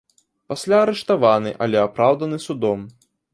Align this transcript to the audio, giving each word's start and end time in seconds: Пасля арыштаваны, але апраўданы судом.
Пасля 0.53 0.79
арыштаваны, 0.85 1.51
але 1.67 1.77
апраўданы 1.83 2.41
судом. 2.47 2.79